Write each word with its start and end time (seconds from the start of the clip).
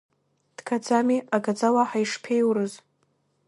Дгаӡами, 0.57 1.17
агаӡа 1.35 1.69
уаҳа 1.75 1.97
ишԥеиурыз? 2.03 2.73